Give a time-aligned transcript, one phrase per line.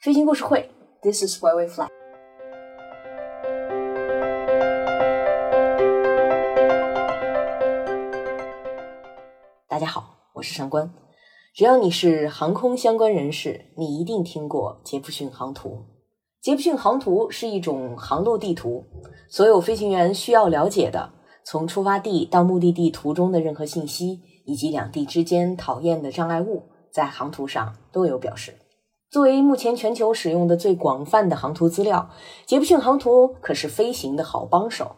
[0.00, 0.70] 飞行故事会
[1.02, 1.88] ，This is where we fly。
[9.66, 10.88] 大家好，我是上官。
[11.52, 15.86] 只要你是航空相关人士，你一定听过杰普逊航图。
[16.40, 18.84] 杰普逊航图是一种航路地图，
[19.28, 21.10] 所有飞行员需要了解的，
[21.44, 28.54] 从出发地到目的地途中的任何信息，以及两地之间讨厌的障碍物，在航图上都有表示。
[29.10, 32.10] 作为目前全球使用的最广泛的航图资料，
[32.44, 34.96] 杰普逊航图可是飞行的好帮手。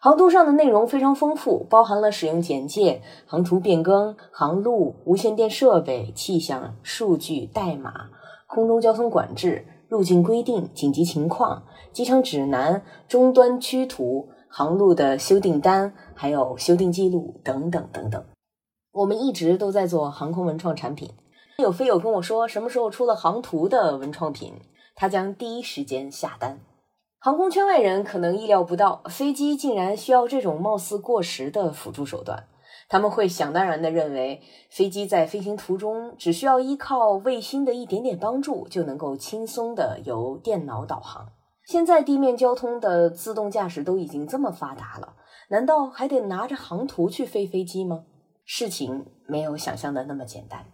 [0.00, 8.08] 航图上的内容非常丰富，包含了使用简介、航图变更、航路、无线电设备、气象数据、代码、
[8.46, 18.24] 空中交通管制、路径规定、紧急情况、机场指南、终端区图、航路的修订单，还有修订记录等等等等。
[18.92, 21.10] 我们一直都在做航空文创产品。
[21.56, 24.54] 有飞友跟我说，什么时候出了航图的文创品，
[24.96, 26.58] 他将第一时间下单。
[27.20, 32.48] 航空圈外人可能意料不到，飞机竟然需要这种貌似过时的辅助手段。
[32.88, 41.28] 他们会想当然的认为，飞机在飞行途中只需要依靠卫星的一点点帮助，就能够轻松的由电脑导航。
[41.66, 45.14] 现在地面交通的自动驾驶都已经这么发达了，
[45.48, 48.04] 难道还得拿着航图去飞飞机吗？
[48.44, 50.66] 事情没有想象的那么简单。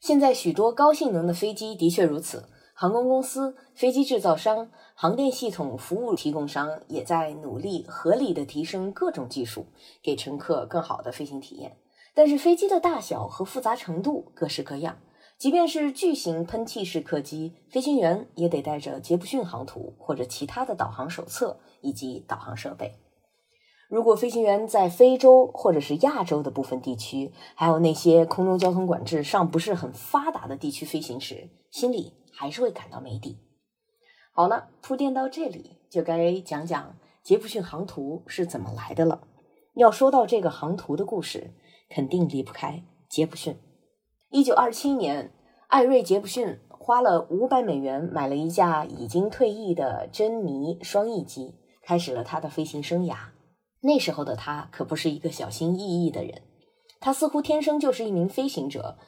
[0.00, 9.66] 现在许多高性能的飞机的确如此，航空公司、飞机制造商、航电系统服务提供商也在努力合理的提升各种技术，
[10.02, 11.78] 给乘客更好的飞行体验。
[12.14, 14.98] 但是飞机的大小和复杂程度各式各样，
[15.38, 22.94] 即便是巨型喷气式客机，飞行员也得带着杰普逊航图或者其他的导航手册以及导航设备。
[23.88, 33.38] 如果飞行员在非洲或者是亚洲的部分地区，还有那些空中交通管制尚不是很发达的地区飞行时，心里还是会感到没底。
[34.32, 39.20] 好了，铺垫到这里，就该讲讲杰普逊航图是怎么来的了。
[39.74, 41.54] 要说到这个航图的故事，
[41.88, 43.56] 肯定离不开杰普逊。
[44.30, 45.32] 一九二七年，
[45.68, 53.16] 艾瑞·杰普逊花了五百美元买了一架已经退役的珍妮双翼机，开始了他的飞行生涯。
[53.82, 56.42] 那时候的他可不是一个小心翼翼的人，
[57.00, 58.98] 他似乎天生就是一名飞行者。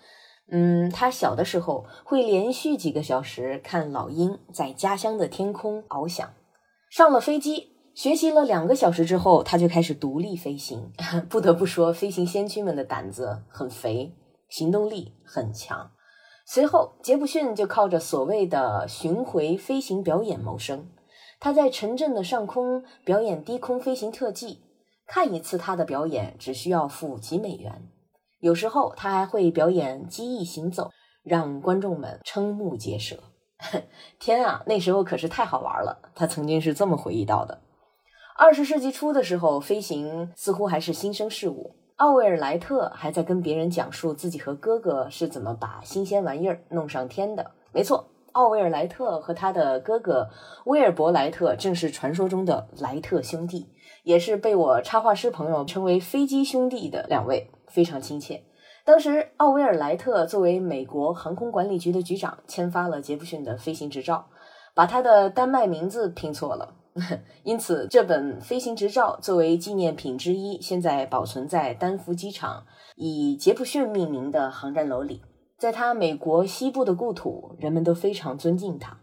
[0.51, 6.33] 嗯，他小的时候会连续几个小时看老鹰在家乡的天空翱翔。
[6.89, 10.91] 上了飞机，学习了两个小时之后，他就开始独立飞行。
[11.29, 14.15] 不得不说，飞行先驱们的胆子很肥，
[14.49, 15.91] 行动力很强。
[16.47, 20.89] 随后，杰普逊就靠着所谓的巡回飞行表演谋生。
[21.41, 24.61] 他在城镇的上空表演低空飞行特技。
[25.07, 27.89] 看一次他的表演只需要付几美元，
[28.41, 30.91] 有时候他还会表演机翼行走，
[31.23, 33.17] 让观众们瞠目结舌。
[34.21, 36.11] 天啊，那时候可是太好玩了！
[36.15, 37.63] 他曾经是这么回忆到的。
[38.37, 41.75] 二十世纪初的时候，飞行似乎还是新生事物。
[41.97, 47.53] 奥威尔莱特还在跟别人讲述自己和哥哥是怎么把新鲜玩意儿弄上天的。
[47.73, 50.29] 没错，奥威尔莱特和他的哥哥
[50.65, 53.69] 威尔伯莱特正是传说中的莱特兄弟。
[54.05, 58.43] 也是被我插画师朋友称为“飞机兄弟”的两位，非常亲切。
[58.83, 64.29] 当时，奥威尔莱特作为美国航空管理局的局长，签发了杰弗逊的飞行执照，
[64.73, 66.75] 把他的丹麦名字拼错了，
[67.45, 72.65] 因此这本飞行执照作为纪念品之一，现在保存在丹佛机场
[72.97, 75.21] 以杰弗逊命名的航站楼里。
[75.59, 78.99] 在他美国西部的故土，人们都非常尊敬他。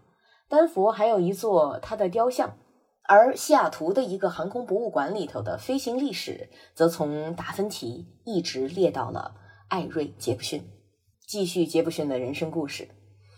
[0.47, 2.57] 丹佛还有一座他的雕像。
[3.07, 9.35] 而西雅图的一个航空博物馆里头的飞行历史，则从达芬奇一直列到了
[9.67, 10.67] 艾瑞·杰布逊。
[11.27, 12.87] 继续杰布逊的人生故事，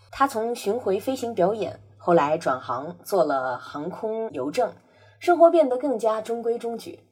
[0.09, 4.71] 他从巡回飞行表演，后来转行做了航空邮政，
[5.19, 7.03] 生活变得更加中规中矩。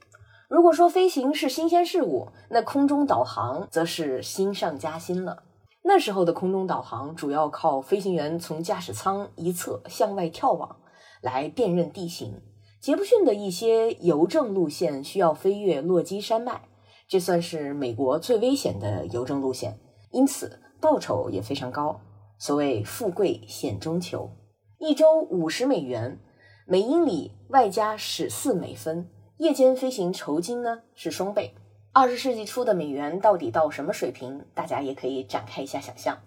[0.47, 5.43] 如果说飞行是新鲜事物，那空中导航则是新上加新了。
[5.87, 10.77] 那时候的空中导航主要靠飞行员从驾驶舱一侧向外眺望。
[11.21, 12.39] 来辨认地形。
[12.79, 16.61] 杰布逊的一些邮政路线需要飞越落基山脉，
[17.07, 19.79] 这算是美国最危险的邮政路线，
[20.11, 21.99] 因此报酬也非常高。
[22.37, 24.29] 所谓“富贵险中求”，
[24.77, 26.19] 一周五十美元，
[26.67, 29.09] 每英里外加十四美分。
[29.37, 31.55] 夜间飞行酬金呢是双倍。
[31.97, 34.43] 二十世纪初的美元到底到什么水平？
[34.53, 36.17] 大家也可以展开一下想象。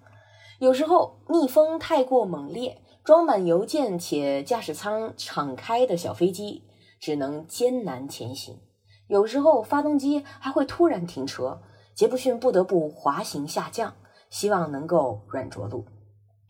[0.60, 2.80] 有时候逆风太过猛烈。
[3.04, 6.64] 装满邮件且驾驶舱敞开的小飞机
[7.00, 8.58] 只能艰难前行，
[9.06, 11.62] 有时候发动机还会突然停车，
[11.94, 13.94] 杰布逊不得不滑行下降，
[14.28, 15.86] 希望能够软着陆。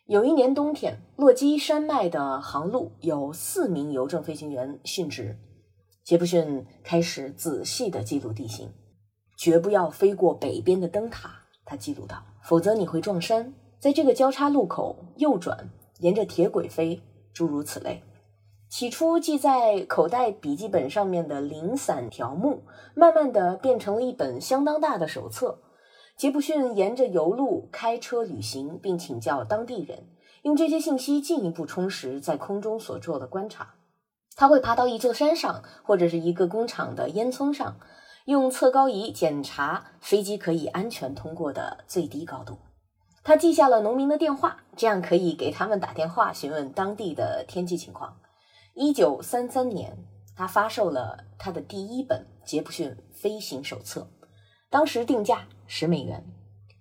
[0.06, 5.38] 有一年冬天，落基山脉的航路有四名邮政飞行员殉职。
[6.04, 8.72] 杰布逊开始仔细地记录地形，
[9.38, 11.30] 绝不要飞过北边的灯塔，
[11.64, 13.54] 他记录道，否则你会撞山。
[13.78, 15.70] 在这个交叉路口右转，
[16.00, 17.00] 沿着铁轨飞，
[17.32, 18.02] 诸如此类。
[18.68, 22.64] 起初记在口袋笔记本上面的零散条目，
[22.94, 25.60] 慢慢的变成了一本相当大的手册。
[26.16, 30.08] 杰布逊沿着油路开车旅行，并请教当地人，
[30.42, 33.76] 用这些信息进一步充实在空中所做的观察。
[34.34, 37.76] 他会爬到一座山上，或者是一个工厂的烟囱上，
[38.28, 42.58] 用测高仪检查飞机可以安全通过的最低高度。
[43.24, 48.18] 他记下了农民的电话，这样可以给他们打电话询问当地的天气情况。
[48.74, 49.96] 一九三三年，
[50.36, 54.02] 他发售了他的第一本《杰普逊飞行手册》。
[54.68, 56.22] 当时定价十美元，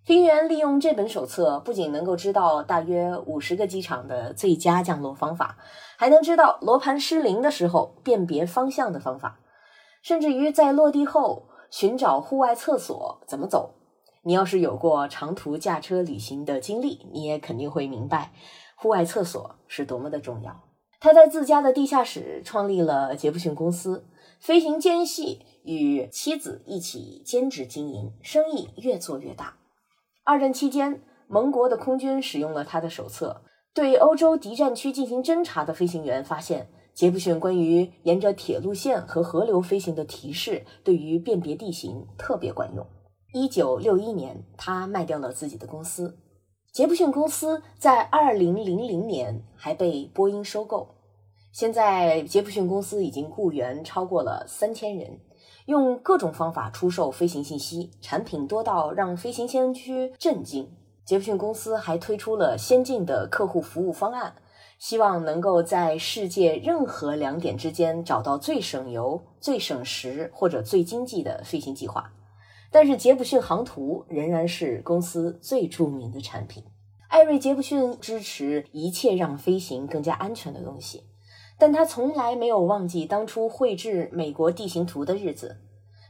[0.03, 5.57] 飞行员利用这本手册，不仅能够知道大约五十个机场的最佳降落方法，
[5.97, 9.39] 还能知道罗盘失灵的时候辨别方向的方法，
[10.07, 13.73] 甚至于在落地后寻找户外厕所怎么走。
[14.23, 18.31] 你要是有过长途驾车旅行的经历，你也肯定会明白，
[18.77, 20.63] 户外厕所是多么的重要。
[21.01, 24.07] 他在自家的地下室创立了杰弗逊公司。
[24.39, 29.57] 飞行间隙，与妻子一起兼职经营，生意越做越大。
[30.23, 33.41] 二战期间，盟国的空军使用了他的手册，
[33.73, 42.83] 对欧洲敌占区进行侦察的飞行员发现，杰弗逊关于沿着铁路线和河流飞行的提示，对于辨别地形特别管用。
[43.33, 46.17] 一九六一年，他卖掉了自己的公司。
[46.73, 50.95] 杰弗逊公司在二零零零年还被波音收购。
[51.51, 55.19] 现在，杰弗逊公司已经雇员超过了三千人，
[55.67, 60.67] 用各种方法出售飞行信息，产品多到让飞行先驱震惊。
[61.05, 64.33] 杰弗逊公司还推出了先进的客户服务方案，
[64.77, 72.11] 希望能够在世界任何两点之间找到最省油、最省时或者最经济的飞行计划。
[72.69, 76.63] 但是，杰弗逊航图仍然是公司最著名的产品。
[77.07, 81.03] 艾瑞·杰弗逊支持一切让飞行更加安全的东西。
[81.57, 85.57] 但他从来没有忘记当初绘制美国地形图的日子，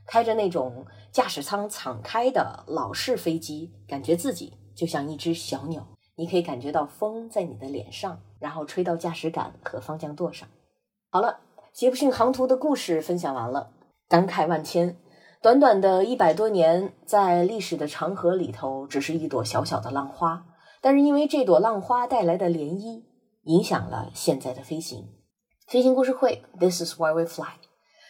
[0.05, 5.87] 开着那种驾驶舱敞开的老式飞机，感觉自己就像一只小鸟。
[6.17, 10.49] 你可以感觉到风在你的脸上，然后吹到驾驶杆和方向舵上。
[11.11, 11.39] 好了，
[11.71, 13.69] 杰弗逊航图的故事分享完了，
[14.09, 14.97] 感慨万千。
[15.43, 20.45] 短短的一百多年，在历史的长河里头，只是一朵小小的浪花，
[20.81, 23.03] 但是因为这朵浪花带来的涟漪，
[23.43, 25.09] 影响了现在的飞行。
[25.67, 27.59] 飞行故事会，This is why we fly。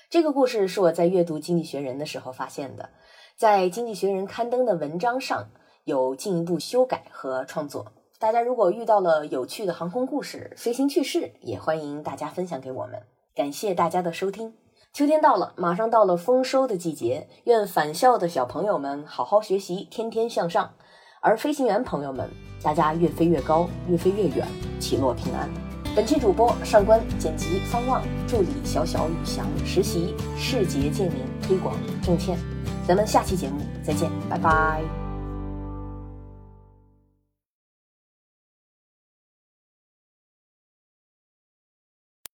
[0.10, 2.92] 这个故事是我在阅读《经济学人》的时候发现的，
[3.38, 5.50] 在《经济学人》刊登的文章上
[5.84, 7.92] 有进一步修改和创作。
[8.20, 13.04] 大家如果遇到了有趣的航空故事、飞行趣事，也欢迎大家分享给我们。
[13.36, 14.56] 感谢大家的收听。
[14.92, 20.72] 秋天到了，马上到了丰收的季节，愿返校的小朋友们好好学习，天天向上；
[21.22, 22.28] 而飞行员朋友们，
[22.64, 24.48] 大家越飞越高，越飞越远，
[24.80, 25.48] 起落平安。
[25.96, 32.36] 本期主播上官，剪辑方望，助理小小宇翔，实习世杰建明，推广郑倩。
[32.88, 35.07] 咱们下期节目再见，拜拜。